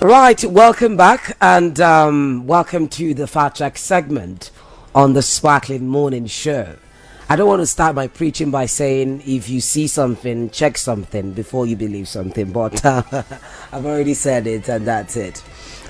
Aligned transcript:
Right, 0.00 0.44
welcome 0.44 0.96
back 0.96 1.36
and 1.40 1.80
um, 1.80 2.46
welcome 2.46 2.86
to 2.90 3.14
the 3.14 3.26
Fact 3.26 3.56
Check 3.56 3.76
segment 3.76 4.52
on 4.94 5.14
the 5.14 5.22
Sparkling 5.22 5.88
Morning 5.88 6.26
Show. 6.26 6.76
I 7.28 7.34
don't 7.34 7.48
want 7.48 7.62
to 7.62 7.66
start 7.66 7.96
my 7.96 8.06
preaching 8.06 8.52
by 8.52 8.66
saying 8.66 9.24
if 9.26 9.48
you 9.48 9.60
see 9.60 9.88
something, 9.88 10.50
check 10.50 10.78
something 10.78 11.32
before 11.32 11.66
you 11.66 11.74
believe 11.74 12.06
something, 12.06 12.52
but 12.52 12.84
uh, 12.86 13.02
I've 13.72 13.84
already 13.84 14.14
said 14.14 14.46
it 14.46 14.68
and 14.68 14.86
that's 14.86 15.16
it. 15.16 15.42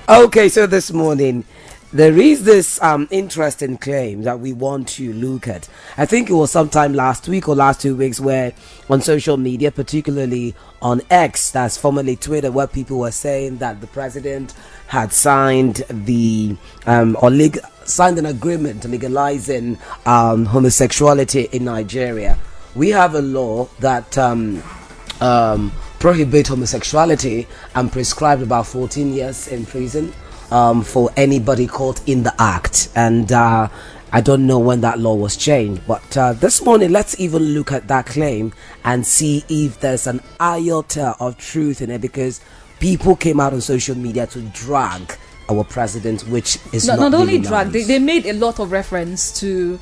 Okay, 0.09 0.49
so 0.49 0.65
this 0.65 0.91
morning 0.91 1.45
there 1.91 2.19
is 2.19 2.43
this 2.43 2.79
um, 2.83 3.07
interesting 3.09 3.75
claim 3.77 4.21
that 4.21 4.39
we 4.39 4.53
want 4.53 4.87
to 4.87 5.11
look 5.13 5.47
at. 5.47 5.67
I 5.97 6.05
think 6.05 6.29
it 6.29 6.33
was 6.33 6.51
sometime 6.51 6.93
last 6.93 7.27
week 7.27 7.47
or 7.49 7.55
last 7.55 7.81
two 7.81 7.95
weeks 7.95 8.19
where 8.19 8.53
on 8.89 9.01
social 9.01 9.37
media, 9.37 9.71
particularly 9.71 10.53
on 10.83 11.01
X, 11.09 11.49
that's 11.49 11.77
formerly 11.77 12.15
Twitter, 12.15 12.51
where 12.51 12.67
people 12.67 12.99
were 12.99 13.11
saying 13.11 13.57
that 13.57 13.81
the 13.81 13.87
president 13.87 14.53
had 14.87 15.11
signed 15.11 15.77
the 15.89 16.55
um, 16.85 17.17
or 17.21 17.31
leg- 17.31 17.59
signed 17.85 18.19
an 18.19 18.27
agreement 18.27 18.85
legalizing 18.85 19.79
um, 20.05 20.45
homosexuality 20.45 21.49
in 21.51 21.65
Nigeria. 21.65 22.37
We 22.75 22.89
have 22.89 23.15
a 23.15 23.21
law 23.21 23.65
that 23.79 24.15
um, 24.15 24.61
um, 25.21 25.71
prohibits 25.97 26.49
homosexuality 26.49 27.47
and 27.73 27.91
prescribed 27.91 28.43
about 28.43 28.67
14 28.67 29.11
years 29.11 29.47
in 29.47 29.65
prison 29.65 30.13
um, 30.51 30.83
for 30.83 31.09
anybody 31.15 31.67
caught 31.67 32.07
in 32.07 32.23
the 32.23 32.33
act. 32.39 32.89
And 32.95 33.31
uh, 33.31 33.69
I 34.11 34.21
don't 34.21 34.47
know 34.47 34.59
when 34.59 34.81
that 34.81 34.99
law 34.99 35.15
was 35.15 35.37
changed. 35.37 35.81
But 35.87 36.17
uh, 36.17 36.33
this 36.33 36.63
morning, 36.63 36.91
let's 36.91 37.19
even 37.19 37.43
look 37.53 37.71
at 37.71 37.87
that 37.87 38.05
claim 38.07 38.53
and 38.83 39.05
see 39.05 39.43
if 39.49 39.79
there's 39.79 40.07
an 40.07 40.21
iota 40.39 41.15
of 41.19 41.37
truth 41.37 41.81
in 41.81 41.91
it 41.91 42.01
because 42.01 42.41
people 42.79 43.15
came 43.15 43.39
out 43.39 43.53
on 43.53 43.61
social 43.61 43.95
media 43.95 44.27
to 44.27 44.41
drag 44.53 45.17
our 45.49 45.63
president, 45.63 46.21
which 46.27 46.57
is 46.73 46.87
not, 46.87 46.99
not, 46.99 47.11
not 47.11 47.21
only 47.21 47.33
really 47.33 47.47
drag, 47.47 47.67
nice. 47.67 47.73
they, 47.73 47.83
they 47.83 47.99
made 47.99 48.25
a 48.25 48.33
lot 48.33 48.59
of 48.59 48.71
reference 48.71 49.39
to 49.39 49.79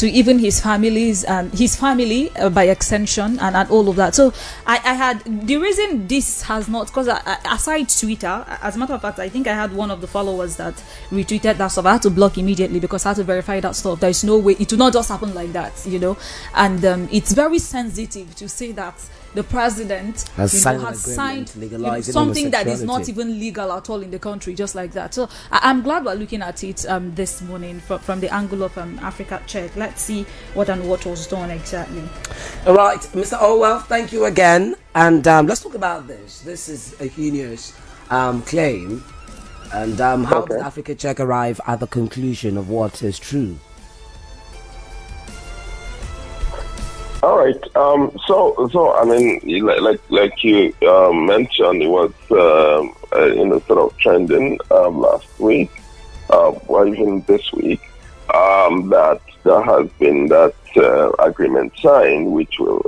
to 0.00 0.10
even 0.10 0.38
his 0.38 0.58
families 0.62 1.24
and 1.24 1.52
his 1.52 1.76
family 1.76 2.30
uh, 2.36 2.48
by 2.48 2.64
extension 2.64 3.38
and, 3.38 3.54
and 3.54 3.70
all 3.70 3.86
of 3.86 3.96
that. 3.96 4.14
So 4.14 4.32
I, 4.66 4.76
I 4.76 4.94
had 4.94 5.20
the 5.46 5.58
reason 5.58 6.06
this 6.06 6.40
has 6.44 6.68
not 6.70 6.86
because 6.86 7.06
aside 7.44 7.90
Twitter, 7.90 8.46
as 8.62 8.76
a 8.76 8.78
matter 8.78 8.94
of 8.94 9.02
fact, 9.02 9.18
I 9.18 9.28
think 9.28 9.46
I 9.46 9.52
had 9.52 9.74
one 9.74 9.90
of 9.90 10.00
the 10.00 10.06
followers 10.06 10.56
that 10.56 10.82
retweeted 11.10 11.58
that 11.58 11.68
stuff. 11.68 11.84
I 11.84 11.92
had 11.92 12.02
to 12.02 12.10
block 12.10 12.38
immediately 12.38 12.80
because 12.80 13.04
I 13.04 13.10
had 13.10 13.16
to 13.16 13.24
verify 13.24 13.60
that 13.60 13.76
stuff. 13.76 14.00
There's 14.00 14.24
no 14.24 14.38
way 14.38 14.56
it 14.58 14.70
will 14.70 14.78
not 14.78 14.94
just 14.94 15.10
happen 15.10 15.34
like 15.34 15.52
that, 15.52 15.84
you 15.86 15.98
know. 15.98 16.16
And 16.54 16.82
um, 16.86 17.08
it's 17.12 17.34
very 17.34 17.58
sensitive 17.58 18.34
to 18.36 18.48
say 18.48 18.72
that 18.72 18.94
the 19.34 19.42
president 19.44 20.22
Has 20.36 20.52
you 20.54 20.58
know, 20.58 20.62
signed 20.62 20.80
an 20.80 20.86
has 20.86 21.00
signed 21.00 21.52
you 21.56 21.78
know, 21.78 22.00
something 22.00 22.50
that 22.50 22.66
is 22.66 22.82
not 22.82 23.08
even 23.08 23.38
legal 23.38 23.70
at 23.72 23.88
all 23.88 24.02
in 24.02 24.10
the 24.10 24.18
country, 24.18 24.54
just 24.54 24.74
like 24.74 24.92
that. 24.92 25.14
So 25.14 25.28
I- 25.52 25.60
I'm 25.62 25.82
glad 25.82 26.04
we're 26.04 26.14
looking 26.14 26.42
at 26.42 26.64
it 26.64 26.84
um, 26.88 27.14
this 27.14 27.40
morning 27.42 27.80
from, 27.80 28.00
from 28.00 28.20
the 28.20 28.32
angle 28.34 28.62
of 28.62 28.76
um, 28.76 28.98
Africa 29.00 29.40
Check. 29.46 29.76
Let's 29.76 30.02
see 30.02 30.24
what 30.54 30.68
and 30.68 30.88
what 30.88 31.06
was 31.06 31.26
done 31.26 31.50
exactly. 31.50 32.02
All 32.66 32.74
right, 32.74 33.00
Mr. 33.12 33.38
Allwell, 33.38 33.82
thank 33.84 34.12
you 34.12 34.24
again. 34.24 34.74
And 34.94 35.26
um, 35.28 35.46
let's 35.46 35.62
talk 35.62 35.74
about 35.74 36.08
this. 36.08 36.40
This 36.40 36.68
is 36.68 37.00
a 37.00 37.06
heinous 37.06 37.72
um, 38.10 38.42
claim. 38.42 39.04
And 39.72 40.00
um, 40.00 40.24
how 40.24 40.38
Okay. 40.40 40.54
did 40.56 40.62
Africa 40.64 40.94
Check 40.96 41.20
arrive 41.20 41.60
at 41.68 41.78
the 41.78 41.86
conclusion 41.86 42.56
of 42.56 42.68
what 42.68 43.02
is 43.04 43.18
true? 43.20 43.56
All 47.22 47.36
right. 47.36 47.76
Um, 47.76 48.16
so, 48.26 48.68
so 48.72 48.94
I 48.94 49.04
mean, 49.04 49.40
like 49.64 50.00
like, 50.08 50.42
you 50.42 50.74
um, 50.88 51.26
mentioned, 51.26 51.82
it 51.82 51.88
was 51.88 52.12
um, 52.30 52.94
uh, 53.14 53.26
you 53.26 53.44
know 53.44 53.58
sort 53.66 53.78
of 53.78 53.96
trending 53.98 54.58
um, 54.70 55.00
last 55.00 55.26
week, 55.38 55.70
uh, 56.30 56.50
or 56.66 56.86
even 56.86 57.20
this 57.26 57.52
week, 57.52 57.82
um, 58.34 58.88
that 58.88 59.20
there 59.44 59.62
has 59.62 59.90
been 59.98 60.28
that 60.28 60.54
uh, 60.78 61.10
agreement 61.22 61.74
signed, 61.82 62.32
which 62.32 62.58
will 62.58 62.82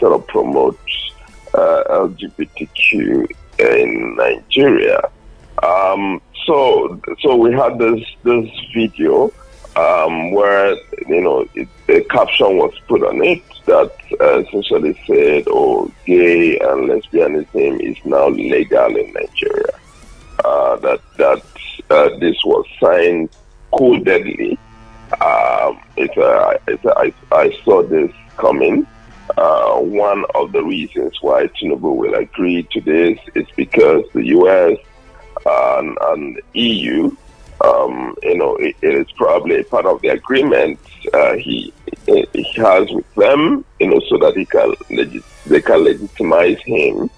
sort 0.00 0.14
of 0.14 0.26
promote 0.26 0.80
uh, 1.54 1.84
LGBTQ 1.90 3.30
in 3.60 4.16
Nigeria. 4.16 5.00
So, 6.46 7.00
so 7.20 7.36
we 7.36 7.52
had 7.52 7.78
this 7.78 8.02
this 8.24 8.50
video 8.74 9.32
um, 9.76 10.32
where 10.32 10.76
you 11.06 11.20
know 11.20 11.46
it, 11.54 11.68
a 11.88 12.02
caption 12.04 12.56
was 12.56 12.72
put 12.88 13.02
on 13.02 13.22
it 13.22 13.42
that 13.66 13.92
uh, 14.20 14.38
essentially 14.40 14.98
said, 15.06 15.44
"Oh, 15.48 15.90
gay 16.06 16.58
and 16.58 16.88
lesbianism 16.88 17.80
is 17.80 17.96
now 18.04 18.28
legal 18.28 18.96
in 18.96 19.12
Nigeria." 19.12 19.74
Uh, 20.44 20.76
that 20.76 21.00
that 21.18 21.42
uh, 21.90 22.08
this 22.18 22.36
was 22.44 22.64
signed 22.80 23.30
codedly. 23.72 24.58
Um, 25.20 25.80
it's 25.96 26.16
a, 26.16 26.60
it's 26.68 26.84
a, 26.84 26.96
I, 26.96 27.12
I 27.32 27.50
saw 27.64 27.82
this 27.82 28.12
coming. 28.36 28.86
Uh, 29.36 29.76
one 29.78 30.24
of 30.34 30.52
the 30.52 30.62
reasons 30.62 31.16
why 31.20 31.46
Tinubu 31.48 31.94
will 31.94 32.14
agree 32.14 32.62
to 32.72 32.80
this 32.80 33.18
is 33.34 33.46
because 33.56 34.04
the 34.12 34.24
U.S. 34.26 34.78
and, 35.46 35.96
and 36.02 36.40
EU 36.54 37.16
um, 37.62 38.16
you 38.22 38.36
know, 38.36 38.56
it, 38.56 38.76
it 38.82 38.94
is 38.94 39.10
probably 39.12 39.62
part 39.64 39.86
of 39.86 40.00
the 40.02 40.08
agreement 40.08 40.78
uh, 41.14 41.34
he 41.34 41.72
he 42.06 42.44
has 42.56 42.90
with 42.90 43.14
them, 43.14 43.64
you 43.78 43.88
know, 43.88 44.00
so 44.08 44.18
that 44.18 44.36
he 44.36 44.44
can 44.46 44.74
they 45.46 45.60
can 45.60 45.84
legitimize 45.84 46.58
him. 46.60 47.10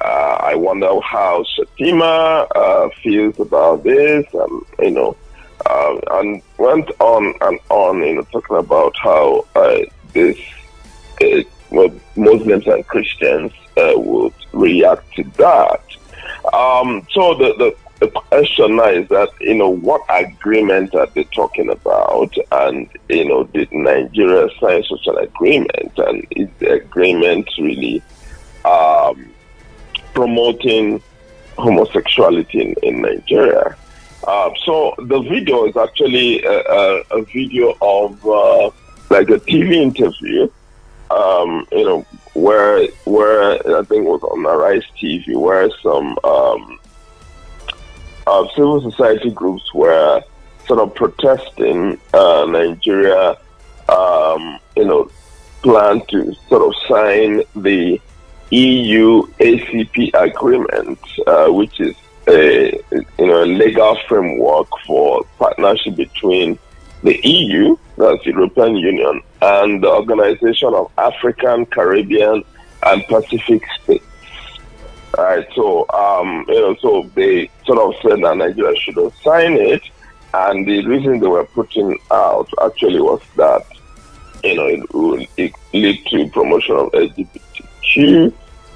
Uh, 0.00 0.36
I 0.40 0.54
wonder 0.54 0.88
how 1.00 1.44
Shettima 1.44 2.46
uh, 2.54 2.88
feels 3.02 3.38
about 3.40 3.82
this, 3.82 4.26
and 4.32 4.62
you 4.78 4.90
know, 4.92 5.16
um, 5.68 6.00
and 6.12 6.42
went 6.58 6.90
on 7.00 7.34
and 7.40 7.58
on, 7.68 8.02
you 8.02 8.14
know, 8.14 8.22
talking 8.30 8.56
about 8.56 8.94
how 8.98 9.44
uh, 9.56 9.78
this 10.12 10.38
uh, 11.22 11.42
well, 11.70 11.90
Muslims 12.16 12.66
and 12.66 12.86
Christians 12.86 13.52
uh, 13.76 13.92
would 13.96 14.32
react 14.52 15.12
to 15.16 15.24
that. 15.36 15.82
Um, 16.52 17.06
so 17.10 17.34
the, 17.34 17.54
the 17.58 17.76
the 18.00 18.08
question 18.08 18.76
now 18.76 18.88
is 18.88 19.08
that 19.08 19.28
you 19.40 19.54
know 19.54 19.68
what 19.68 20.02
agreement 20.08 20.94
are 20.94 21.06
they 21.08 21.24
talking 21.24 21.70
about, 21.70 22.34
and 22.52 22.88
you 23.08 23.28
know 23.28 23.44
did 23.44 23.72
Nigeria 23.72 24.48
sign 24.60 24.82
such 24.84 25.06
an 25.06 25.18
agreement, 25.18 25.92
and 25.98 26.26
is 26.32 26.48
the 26.58 26.72
agreement 26.72 27.48
really 27.58 28.02
um, 28.64 29.28
promoting 30.14 31.02
homosexuality 31.56 32.60
in, 32.60 32.74
in 32.82 33.02
Nigeria? 33.02 33.76
Uh, 34.26 34.50
so 34.64 34.94
the 34.98 35.20
video 35.22 35.66
is 35.66 35.76
actually 35.76 36.42
a, 36.44 36.60
a, 36.60 37.02
a 37.12 37.22
video 37.24 37.76
of 37.80 38.26
uh, 38.26 38.70
like 39.10 39.28
a 39.30 39.38
TV 39.40 39.74
interview 39.74 40.48
um, 41.10 41.66
you 41.72 41.84
know, 41.84 42.06
where 42.34 42.86
where 43.04 43.52
I 43.52 43.82
think 43.84 44.06
it 44.06 44.08
was 44.08 44.22
on 44.22 44.44
Arise 44.46 44.84
TV, 45.00 45.36
where 45.36 45.70
some 45.82 46.18
um, 46.24 46.78
uh, 48.28 48.46
civil 48.54 48.80
society 48.90 49.30
groups 49.30 49.72
were 49.72 50.22
sort 50.66 50.80
of 50.80 50.94
protesting 50.94 51.98
uh, 52.12 52.44
Nigeria, 52.48 53.36
um, 53.88 54.58
you 54.76 54.84
know, 54.84 55.10
plan 55.62 56.02
to 56.08 56.34
sort 56.48 56.62
of 56.62 56.74
sign 56.88 57.42
the 57.56 58.00
EU 58.50 59.22
ACP 59.38 60.10
agreement, 60.14 60.98
uh, 61.26 61.48
which 61.48 61.80
is 61.80 61.94
a 62.28 62.72
you 62.92 63.26
know 63.26 63.42
a 63.44 63.46
legal 63.46 63.96
framework 64.06 64.68
for 64.86 65.24
partnership 65.38 65.96
between 65.96 66.58
the 67.02 67.18
EU, 67.26 67.76
that's 67.96 68.22
the 68.24 68.30
European 68.30 68.76
Union, 68.76 69.22
and 69.40 69.82
the 69.82 69.88
Organization 69.88 70.74
of 70.74 70.90
African, 70.98 71.64
Caribbean, 71.66 72.42
and 72.84 73.04
Pacific 73.06 73.62
States. 73.82 74.04
Right, 75.16 75.46
so 75.54 75.86
um, 75.90 76.44
you 76.48 76.60
know, 76.60 76.76
so 76.76 77.10
they 77.14 77.50
sort 77.64 77.78
of 77.78 78.00
said 78.02 78.22
that 78.22 78.36
Nigeria 78.36 78.76
should 78.76 78.94
sign 79.22 79.54
it, 79.54 79.82
and 80.34 80.66
the 80.66 80.86
reason 80.86 81.18
they 81.18 81.26
were 81.26 81.46
putting 81.46 81.98
out 82.10 82.48
actually 82.62 83.00
was 83.00 83.20
that 83.36 83.64
you 84.44 84.54
know 84.54 84.66
it 84.66 84.94
would 84.94 85.26
it 85.36 85.52
lead 85.72 86.04
to 86.06 86.28
promotion 86.28 86.76
of 86.76 86.92
LGBTQ 86.92 88.32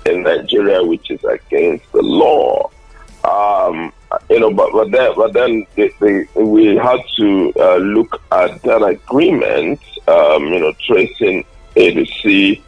in 0.06 0.22
Nigeria, 0.22 0.82
which 0.82 1.10
is 1.10 1.22
against 1.24 1.90
the 1.92 2.02
law. 2.02 2.70
Um, 3.24 3.92
you 4.28 4.40
know, 4.40 4.52
but 4.52 4.72
but 4.72 4.90
then 4.90 5.12
but 5.14 5.32
then 5.32 5.66
they, 5.76 5.92
they, 6.00 6.26
we 6.34 6.76
had 6.76 7.00
to 7.18 7.52
uh, 7.56 7.76
look 7.76 8.20
at 8.32 8.60
that 8.62 8.82
agreement, 8.82 9.80
um, 10.08 10.46
you 10.46 10.58
know, 10.60 10.72
tracing 10.86 11.44
it 11.76 11.92
to 11.94 12.06
see 12.20 12.62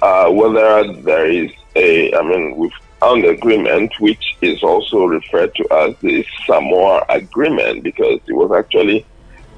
uh, 0.00 0.30
whether 0.30 0.92
there 1.02 1.26
is 1.30 1.52
a. 1.76 2.12
I 2.14 2.22
mean, 2.22 2.56
we've 2.56 2.72
found 3.02 3.24
the 3.24 3.30
agreement, 3.30 3.92
which 3.98 4.36
is 4.42 4.62
also 4.62 5.04
referred 5.04 5.52
to 5.56 5.66
as 5.72 5.96
the 6.00 6.24
Samoa 6.46 7.04
Agreement, 7.08 7.82
because 7.82 8.20
it 8.28 8.32
was 8.32 8.52
actually 8.52 9.04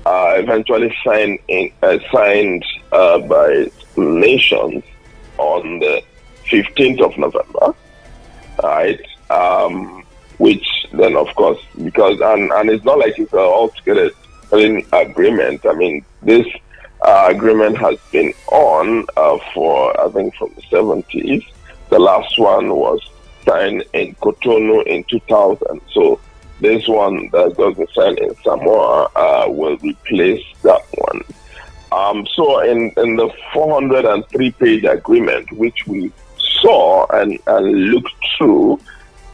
uh, 0.06 0.34
eventually 0.36 0.94
signed 1.04 1.38
in, 1.48 1.70
uh, 1.82 1.98
signed 2.10 2.64
uh, 2.92 3.18
by 3.18 3.70
nations 3.96 4.82
on 5.36 5.78
the 5.80 6.02
15th 6.46 7.02
of 7.02 7.18
November, 7.18 7.74
right? 8.62 9.00
Um, 9.30 10.04
which 10.38 10.66
then 10.92 11.16
of 11.16 11.28
course, 11.34 11.60
because 11.82 12.20
and 12.20 12.50
and 12.50 12.70
it's 12.70 12.84
not 12.84 12.98
like 12.98 13.18
it's 13.18 13.32
an 13.32 13.38
altogether 13.40 14.10
agreement. 14.92 15.60
I 15.66 15.74
mean, 15.74 16.04
this 16.22 16.46
uh, 17.04 17.26
agreement 17.28 17.76
has 17.78 17.98
been 18.10 18.32
on 18.50 19.06
uh, 19.16 19.38
for 19.52 20.00
I 20.00 20.08
think 20.10 20.34
from 20.34 20.54
the 20.54 20.62
70s. 20.62 21.46
The 21.90 21.98
last 21.98 22.38
one 22.38 22.74
was 22.74 23.00
signed 23.44 23.84
in 23.92 24.14
Cotonou 24.16 24.86
in 24.86 25.04
2000. 25.04 25.80
So 25.92 26.20
this 26.60 26.86
one 26.88 27.28
that 27.30 27.56
got 27.56 27.76
signed 27.94 28.18
in 28.18 28.34
Samoa 28.42 29.10
uh, 29.16 29.46
will 29.48 29.76
replace 29.78 30.44
that 30.62 30.82
one. 30.96 31.22
Um, 31.92 32.26
so 32.26 32.60
in, 32.60 32.92
in 32.96 33.16
the 33.16 33.30
403 33.52 34.50
page 34.52 34.84
agreement, 34.84 35.52
which 35.52 35.86
we 35.86 36.12
saw 36.36 37.06
and, 37.12 37.38
and 37.46 37.66
looked 37.90 38.26
through, 38.36 38.80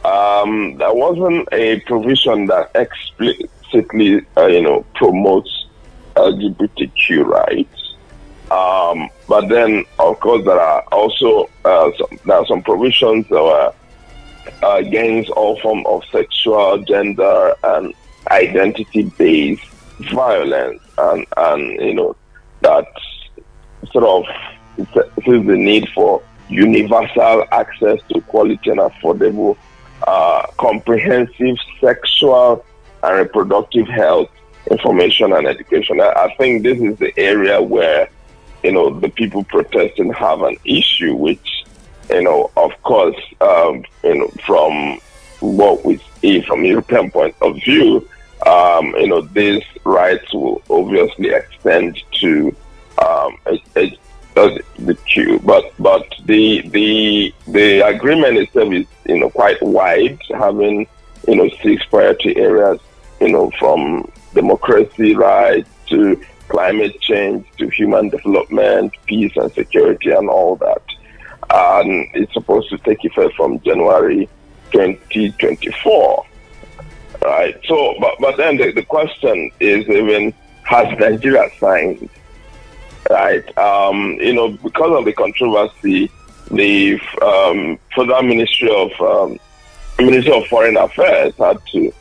um, 0.05 0.77
there 0.77 0.93
wasn't 0.93 1.47
a 1.51 1.79
provision 1.81 2.47
that 2.47 2.71
explicitly, 2.75 4.25
uh, 4.37 4.47
you 4.47 4.61
know, 4.61 4.85
promotes 4.95 5.67
LGBTQ 6.15 7.25
rights. 7.25 7.95
Um, 8.51 9.09
but 9.27 9.47
then, 9.47 9.85
of 9.97 10.19
course, 10.19 10.43
there 10.43 10.59
are 10.59 10.81
also 10.91 11.49
uh, 11.63 11.89
some, 11.97 12.19
there 12.25 12.37
are 12.37 12.45
some 12.45 12.61
provisions 12.61 13.27
that 13.29 13.41
were 13.41 13.73
against 14.63 15.29
all 15.31 15.59
form 15.59 15.85
of 15.85 16.03
sexual, 16.11 16.79
gender, 16.79 17.55
and 17.63 17.93
identity-based 18.29 19.65
violence, 20.11 20.81
and 20.97 21.25
and 21.37 21.81
you 21.81 21.93
know 21.93 22.15
that 22.61 22.87
sort 23.91 24.05
of 24.05 24.25
sees 25.25 25.45
the 25.45 25.57
need 25.57 25.87
for 25.93 26.21
universal 26.49 27.45
access 27.51 27.99
to 28.09 28.21
quality 28.21 28.69
and 28.69 28.79
affordable, 28.79 29.57
uh, 30.07 30.45
comprehensive 30.57 31.57
sexual 31.79 32.65
and 33.03 33.17
reproductive 33.17 33.87
health 33.87 34.29
information 34.69 35.33
and 35.33 35.47
education. 35.47 35.99
I, 35.99 36.09
I, 36.09 36.35
think 36.35 36.63
this 36.63 36.79
is 36.79 36.97
the 36.97 37.17
area 37.17 37.61
where, 37.61 38.09
you 38.63 38.71
know, 38.71 38.99
the 38.99 39.09
people 39.09 39.43
protesting 39.45 40.13
have 40.13 40.41
an 40.43 40.57
issue, 40.65 41.15
which, 41.15 41.60
you 42.11 42.21
know, 42.21 42.51
of 42.57 42.71
course, 42.83 43.15
um, 43.41 43.83
you 44.03 44.15
know, 44.15 44.27
from 44.45 44.99
what 45.39 45.83
we 45.85 45.99
see 46.19 46.41
from 46.41 46.65
European 46.65 47.11
point 47.11 47.35
of 47.41 47.55
view, 47.55 48.07
um, 48.45 48.93
you 48.97 49.07
know, 49.07 49.21
these 49.21 49.63
rights 49.83 50.33
will 50.33 50.61
obviously 50.69 51.29
extend 51.29 52.01
to 52.19 52.55
um, 53.01 53.37
the 54.85 54.95
queue, 55.05 55.39
but 55.39 55.71
but 55.79 56.07
the 56.25 56.61
the 56.69 57.33
the 57.47 57.81
agreement 57.81 58.37
itself 58.37 58.73
is 58.73 58.85
you 59.05 59.19
know 59.19 59.29
quite 59.29 59.61
wide, 59.61 60.19
having 60.35 60.87
you 61.27 61.35
know 61.35 61.49
six 61.61 61.83
priority 61.85 62.35
areas, 62.37 62.79
you 63.19 63.31
know 63.31 63.51
from 63.59 64.11
democracy 64.33 65.15
rights 65.15 65.69
to 65.87 66.19
climate 66.47 66.99
change 67.01 67.45
to 67.57 67.69
human 67.69 68.09
development, 68.09 68.93
peace 69.05 69.31
and 69.35 69.51
security, 69.53 70.11
and 70.11 70.29
all 70.29 70.55
that. 70.57 70.81
And 71.53 72.07
it's 72.13 72.33
supposed 72.33 72.69
to 72.69 72.77
take 72.79 73.03
effect 73.03 73.35
from 73.35 73.59
January 73.61 74.29
2024 74.71 76.25
right? 77.23 77.59
So, 77.67 77.95
but 77.99 78.15
but 78.19 78.37
then 78.37 78.57
the, 78.57 78.71
the 78.71 78.83
question 78.83 79.51
is 79.59 79.87
even 79.87 80.33
has 80.63 80.87
Nigeria 80.99 81.49
signed, 81.59 82.09
right? 83.09 83.57
Um, 83.57 84.17
you 84.19 84.33
know, 84.33 84.49
because 84.49 84.97
of 84.97 85.05
the 85.05 85.13
controversy, 85.13 86.09
the 86.49 86.99
um, 87.21 87.79
Federal 87.95 88.23
Ministry 88.23 88.69
of 88.73 88.91
um, 89.01 89.39
Ministry 89.99 90.33
of 90.33 90.47
Foreign 90.47 90.77
Affairs 90.77 91.33
had 91.37 91.59
to 91.73 91.93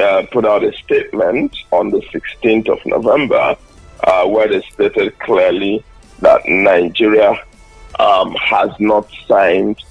uh, 0.00 0.26
put 0.30 0.44
out 0.44 0.64
a 0.64 0.72
statement 0.72 1.56
on 1.72 1.90
the 1.90 2.00
16th 2.00 2.68
of 2.68 2.84
November 2.84 3.56
uh, 4.04 4.26
where 4.26 4.48
they 4.48 4.60
stated 4.72 5.18
clearly 5.18 5.84
that 6.20 6.40
Nigeria 6.46 7.40
um, 7.98 8.34
has 8.34 8.70
not 8.78 9.08
signed 9.26 9.82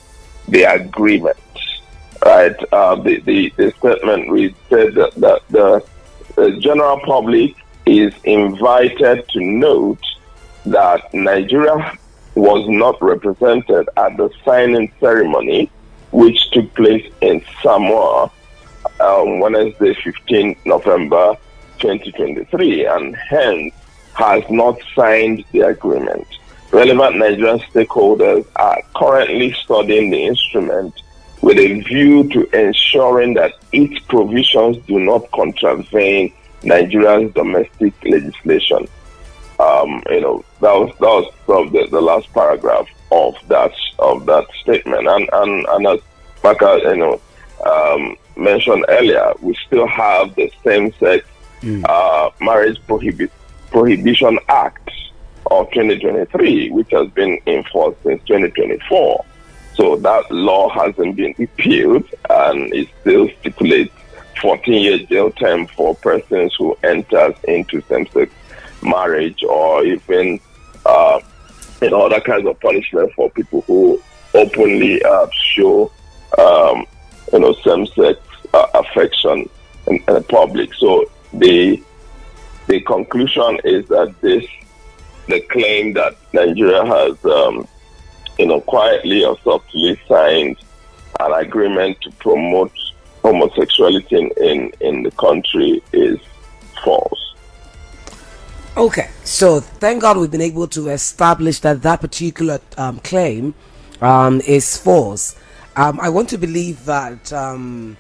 the 0.48 0.64
agreement 0.64 1.38
right? 2.26 2.56
Uh, 2.74 2.96
the, 2.96 3.20
the, 3.22 3.54
the, 3.58 3.72
statement 3.80 4.30
we 4.30 4.54
said 4.70 4.94
that, 4.96 5.14
that 5.16 5.42
the, 5.50 5.84
the 6.36 6.58
general 6.60 7.00
public 7.06 7.56
is 7.86 8.14
invited 8.24 9.28
to 9.30 9.40
note 9.40 10.04
that 10.66 11.14
Nigeria 11.14 11.98
was 12.36 12.68
not 12.68 13.02
represented 13.02 13.90
at 13.98 14.18
the 14.18 14.30
signing 14.44 14.92
ceremony, 15.00 15.72
which 16.12 16.50
took 16.52 16.74
place 16.76 17.10
in 17.22 17.42
Samoa 17.62 18.30
on 19.00 19.40
Wednesday, 19.40 19.94
15 20.04 20.58
November 20.66 21.36
2023, 21.80 22.86
and 22.86 23.16
hence 23.16 23.74
has 24.16 24.44
not 24.50 24.78
signed 24.96 25.46
the 25.52 25.62
agreement. 25.62 26.28
Relevant 26.72 27.18
Nigerian 27.18 27.60
stakeholders 27.60 28.46
are 28.56 28.82
currently 28.96 29.54
studying 29.54 30.10
the 30.10 30.26
instrument 30.26 30.94
with 31.42 31.58
a 31.58 31.82
view 31.82 32.28
to 32.30 32.44
ensuring 32.58 33.36
that 33.36 33.54
its 33.72 34.00
provisions 34.06 34.78
do 34.86 35.00
not 35.00 35.30
contravene 35.32 36.34
Nigeria's 36.64 37.32
domestic 37.34 37.94
legislation. 38.04 38.88
Um, 39.60 40.04
you 40.10 40.22
know, 40.22 40.46
that 40.62 40.74
was 40.74 40.90
that 41.00 41.08
was 41.08 41.34
from 41.46 41.72
the, 41.72 41.88
the 41.90 42.02
last 42.02 42.32
paragraph 42.34 42.88
of 43.12 43.36
that 43.48 43.74
of 44.00 44.26
that 44.26 44.46
statement. 44.62 45.08
And 45.08 45.30
and, 45.32 45.66
and 45.70 45.88
as 45.88 46.00
Maka, 46.44 46.80
you 46.84 46.98
know, 46.98 47.22
um, 47.66 48.16
mentioned 48.36 48.86
earlier, 48.90 49.34
we 49.42 49.58
still 49.66 49.88
have 49.88 50.36
the 50.36 50.52
same 50.64 50.92
sex 50.94 51.26
mm. 51.62 51.84
uh, 51.88 52.30
marriage 52.42 52.80
prohibit 52.88 53.32
Prohibition 53.72 54.38
Act 54.48 54.90
of 55.52 55.70
2023, 55.72 56.72
which 56.72 56.92
has 56.92 57.10
been 57.12 57.40
enforced 57.48 58.02
since 58.04 58.22
2024. 58.28 59.26
So 59.76 59.96
that 59.98 60.32
law 60.32 60.70
hasn't 60.70 61.16
been 61.16 61.36
repealed 61.38 62.06
and 62.30 62.74
it 62.74 62.90
still 63.02 63.30
stipulates 63.40 63.94
14 64.42 64.74
year 64.74 64.98
jail 65.00 65.32
term 65.32 65.68
for 65.68 65.96
persons 65.96 66.54
who 66.58 66.78
enters 66.84 67.36
into 67.48 67.82
same-sex 67.82 68.32
marriage 68.82 69.44
or 69.44 69.86
even 69.86 70.40
uh, 70.86 71.20
know, 71.82 72.06
other 72.06 72.22
kinds 72.22 72.48
of 72.48 72.60
punishment 72.60 73.12
for 73.14 73.30
people 73.32 73.62
who 73.62 74.02
openly 74.34 75.04
uh, 75.04 75.28
show 75.32 75.92
um, 76.38 76.86
you 77.34 77.40
know 77.40 77.54
same-sex 77.66 78.20
uh, 78.54 78.68
affection 78.74 79.50
in, 79.88 79.96
in 80.08 80.14
the 80.14 80.22
public. 80.22 80.74
So 80.74 81.10
the 81.34 81.82
the 82.68 82.82
conclusion 82.82 83.60
is 83.64 83.88
that 83.90 84.14
this 84.22 84.46
the 85.28 85.42
claim 85.42 85.94
that 85.94 86.16
Nigeria 86.34 86.86
has 86.86 87.24
um, 87.26 87.68
you 88.38 88.46
know, 88.46 88.62
quietly 88.62 89.26
or 89.26 89.38
softly 89.40 90.00
signed 90.08 90.58
an 91.20 91.34
agreement 91.34 92.00
to 92.02 92.12
promote 92.14 92.72
homosexuality 93.24 94.16
in, 94.16 94.32
in, 94.38 94.72
in 94.80 95.04
the 95.04 95.12
country 95.12 95.82
is 95.92 96.20
false. 96.84 97.36
Okay, 98.78 99.10
so 99.24 99.60
thank 99.60 100.04
God 100.04 100.18
we've 100.18 100.30
been 100.30 100.42
able 100.42 100.68
to 100.68 100.90
establish 100.90 101.60
that 101.62 101.82
that 101.82 102.00
particular 102.00 102.60
um, 102.78 103.00
claim 103.00 103.56
um, 104.02 104.40
is 104.42 104.78
false. 104.78 105.36
Um, 105.76 106.00
I 106.00 106.10
want 106.10 106.30
to 106.30 106.38
believe 106.38 106.86
that 106.86 107.34
um, 107.34 107.98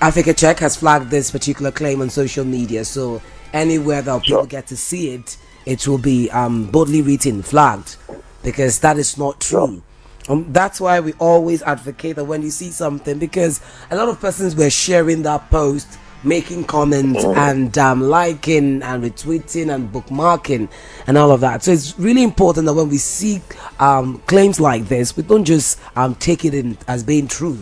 Africa 0.00 0.34
Check 0.34 0.58
has 0.58 0.76
flagged 0.76 1.10
this 1.10 1.30
particular 1.30 1.70
claim 1.70 2.00
on 2.00 2.10
social 2.10 2.44
media, 2.44 2.84
so 2.84 3.22
anywhere 3.52 4.02
that 4.02 4.22
people 4.24 4.46
get 4.46 4.66
to 4.68 4.76
see 4.76 5.14
it, 5.14 5.36
it 5.66 5.86
will 5.86 5.98
be 5.98 6.30
um, 6.30 6.66
boldly 6.70 7.02
written, 7.02 7.42
flagged 7.42 7.96
because 8.42 8.78
that 8.78 8.96
is 8.96 9.18
not 9.18 9.40
true. 9.40 9.82
Um, 10.28 10.52
that's 10.52 10.80
why 10.80 11.00
we 11.00 11.12
always 11.14 11.62
advocate 11.62 12.16
that 12.16 12.24
when 12.24 12.42
you 12.42 12.50
see 12.50 12.70
something, 12.70 13.18
because 13.18 13.60
a 13.90 13.96
lot 13.96 14.08
of 14.08 14.20
persons 14.20 14.56
were 14.56 14.70
sharing 14.70 15.22
that 15.22 15.50
post, 15.50 15.98
making 16.24 16.64
comments 16.64 17.24
mm. 17.24 17.36
and 17.36 17.76
um, 17.78 18.00
liking 18.00 18.82
and 18.82 19.02
retweeting 19.04 19.72
and 19.72 19.92
bookmarking 19.92 20.68
and 21.06 21.18
all 21.18 21.30
of 21.30 21.40
that. 21.40 21.62
So 21.62 21.72
it's 21.72 21.98
really 21.98 22.22
important 22.22 22.66
that 22.66 22.74
when 22.74 22.88
we 22.88 22.98
see 22.98 23.40
um, 23.78 24.18
claims 24.26 24.58
like 24.58 24.86
this, 24.86 25.16
we 25.16 25.22
don't 25.22 25.44
just 25.44 25.78
um, 25.94 26.14
take 26.16 26.44
it 26.44 26.54
in 26.54 26.78
as 26.88 27.02
being 27.04 27.28
true. 27.28 27.58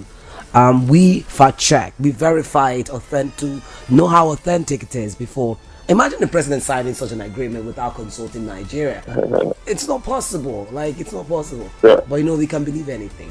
Um, 0.55 0.87
we 0.87 1.21
fact 1.21 1.59
check, 1.59 1.95
we 1.99 2.13
verify 2.13 2.73
it 2.73 2.89
authentic, 2.89 3.61
know 3.91 4.07
how 4.07 4.29
authentic 4.29 4.85
it 4.85 4.95
is 4.95 5.15
before 5.17 5.59
Imagine 5.89 6.21
the 6.21 6.27
president 6.27 6.63
signing 6.63 6.95
such 6.95 7.13
an 7.13 7.21
agreement 7.21 7.65
without 7.65 7.95
consulting 7.95 8.47
Nigeria. 8.47 9.03
it's 9.67 9.87
not 9.87 10.03
possible. 10.03 10.67
Like 10.71 10.99
it's 10.99 11.13
not 11.13 11.29
possible. 11.29 11.71
Yeah. 11.83 12.01
But 12.09 12.17
you 12.17 12.25
know 12.25 12.37
we 12.37 12.47
can 12.47 12.65
believe 12.65 12.89
anything. 12.89 13.31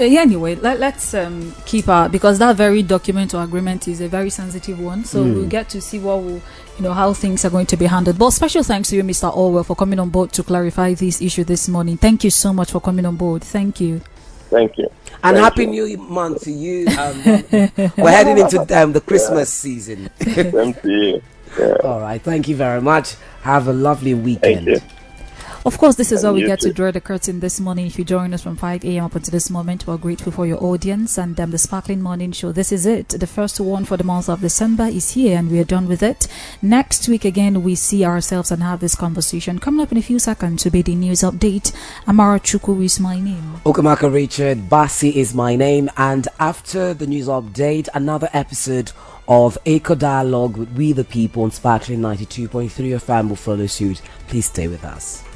Uh, 0.00 0.04
yeah, 0.04 0.20
anyway, 0.20 0.54
let, 0.54 0.80
us 0.80 1.12
um, 1.14 1.54
keep 1.66 1.86
our 1.88 2.08
because 2.08 2.38
that 2.38 2.56
very 2.56 2.82
document 2.82 3.34
or 3.34 3.42
agreement 3.42 3.86
is 3.86 4.00
a 4.00 4.08
very 4.08 4.30
sensitive 4.30 4.80
one. 4.80 5.04
So 5.04 5.22
mm. 5.22 5.34
we'll 5.34 5.48
get 5.48 5.68
to 5.70 5.80
see 5.80 5.98
what 5.98 6.22
will, 6.22 6.40
you 6.78 6.82
know, 6.82 6.94
how 6.94 7.12
things 7.12 7.44
are 7.44 7.50
going 7.50 7.66
to 7.66 7.76
be 7.76 7.84
handled. 7.86 8.18
But 8.18 8.30
special 8.30 8.62
thanks 8.62 8.88
to 8.90 8.96
you, 8.96 9.02
Mr. 9.02 9.30
Allwell, 9.34 9.66
for 9.66 9.76
coming 9.76 9.98
on 9.98 10.08
board 10.08 10.32
to 10.32 10.42
clarify 10.42 10.94
this 10.94 11.20
issue 11.20 11.44
this 11.44 11.68
morning. 11.68 11.98
Thank 11.98 12.24
you 12.24 12.30
so 12.30 12.52
much 12.52 12.70
for 12.70 12.80
coming 12.80 13.04
on 13.04 13.16
board. 13.16 13.42
Thank 13.42 13.80
you. 13.80 14.00
Thank 14.48 14.78
you. 14.78 14.88
And 15.22 15.36
Thank 15.36 15.44
happy 15.44 15.64
you. 15.64 15.86
new 15.86 15.98
month 15.98 16.42
to 16.44 16.50
you. 16.50 16.86
Um, 16.98 17.22
we're 17.96 18.10
heading 18.10 18.38
into 18.38 18.60
um, 18.82 18.92
the 18.92 19.00
Christmas 19.00 19.52
season. 19.52 20.08
Same 20.22 20.72
to 20.74 20.90
you. 20.90 21.22
Yeah. 21.58 21.74
All 21.84 22.00
right. 22.00 22.20
Thank 22.20 22.48
you 22.48 22.56
very 22.56 22.80
much. 22.80 23.16
Have 23.42 23.68
a 23.68 23.72
lovely 23.72 24.12
Thank 24.12 24.24
weekend. 24.24 24.66
you. 24.66 24.80
Of 25.66 25.76
course, 25.76 25.96
this 25.96 26.10
is 26.10 26.24
And 26.24 26.28
how 26.28 26.34
we 26.34 26.40
you 26.40 26.46
get 26.46 26.60
to 26.60 26.72
draw 26.72 26.90
the 26.90 27.02
curtain 27.02 27.40
this 27.40 27.60
morning. 27.60 27.86
If 27.86 27.98
you 27.98 28.04
join 28.04 28.32
us 28.32 28.42
from 28.42 28.56
5 28.56 28.82
a.m. 28.82 29.04
up 29.04 29.14
until 29.14 29.30
this 29.32 29.50
moment, 29.50 29.86
we're 29.86 29.98
grateful 29.98 30.32
for 30.32 30.46
your 30.46 30.62
audience 30.64 31.18
and 31.18 31.38
um, 31.38 31.50
the 31.50 31.58
Sparkling 31.58 32.00
Morning 32.00 32.32
Show. 32.32 32.50
This 32.50 32.72
is 32.72 32.86
it. 32.86 33.10
The 33.10 33.26
first 33.26 33.60
one 33.60 33.84
for 33.84 33.98
the 33.98 34.04
month 34.04 34.30
of 34.30 34.40
December 34.40 34.84
is 34.84 35.10
here 35.10 35.36
and 35.36 35.50
we 35.50 35.58
are 35.60 35.64
done 35.64 35.86
with 35.86 36.02
it. 36.02 36.28
Next 36.62 37.06
week, 37.08 37.26
again, 37.26 37.62
we 37.62 37.74
see 37.74 38.06
ourselves 38.06 38.50
and 38.50 38.62
have 38.62 38.80
this 38.80 38.94
conversation. 38.94 39.58
Coming 39.58 39.82
up 39.82 39.92
in 39.92 39.98
a 39.98 40.02
few 40.02 40.18
seconds 40.18 40.62
to 40.62 40.70
be 40.70 40.80
the 40.80 40.94
news 40.94 41.20
update. 41.20 41.74
Amara 42.08 42.40
Chuku 42.40 42.82
is 42.82 42.98
my 42.98 43.20
name. 43.20 43.60
Okamaka 43.66 44.10
Richard 44.10 44.70
Bassi 44.70 45.10
is 45.20 45.34
my 45.34 45.56
name, 45.56 45.90
and 45.98 46.26
after 46.38 46.94
the 46.94 47.06
news 47.06 47.28
update, 47.28 47.90
another 47.92 48.30
episode 48.32 48.92
of 49.30 49.56
Eco 49.64 49.94
Dialogue 49.94 50.56
with 50.56 50.72
We 50.72 50.92
the 50.92 51.04
People 51.04 51.44
on 51.44 51.52
Sparkling 51.52 52.00
92.3 52.00 52.68
FM 52.68 53.28
will 53.28 53.36
follow 53.36 53.66
suit. 53.66 54.02
Please 54.26 54.46
stay 54.46 54.66
with 54.66 54.84
us. 54.84 55.29